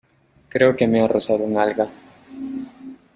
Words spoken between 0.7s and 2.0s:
que me ha rozado un alga.